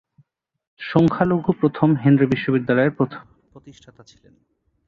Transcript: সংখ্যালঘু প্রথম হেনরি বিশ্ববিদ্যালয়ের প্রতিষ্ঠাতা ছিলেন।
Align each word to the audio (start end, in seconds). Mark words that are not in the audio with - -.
সংখ্যালঘু 0.79 1.51
প্রথম 1.61 1.89
হেনরি 1.95 2.25
বিশ্ববিদ্যালয়ের 2.25 2.95
প্রতিষ্ঠাতা 3.53 4.03
ছিলেন। 4.03 4.33